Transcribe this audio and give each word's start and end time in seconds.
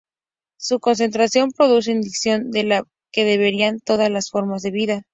Su 0.57 0.79
concentración 0.79 1.51
produce 1.51 1.91
ignición 1.91 2.49
de 2.49 2.63
la 2.63 2.83
que 3.11 3.23
derivan 3.23 3.79
todas 3.81 4.09
las 4.09 4.31
formas 4.31 4.63
de 4.63 4.71
vida. 4.71 5.03